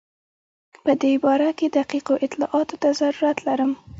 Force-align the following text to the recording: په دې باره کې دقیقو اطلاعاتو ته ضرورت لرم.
په 0.83 0.91
دې 1.01 1.13
باره 1.23 1.49
کې 1.57 1.67
دقیقو 1.77 2.15
اطلاعاتو 2.25 2.75
ته 2.81 2.89
ضرورت 2.99 3.37
لرم. 3.47 3.71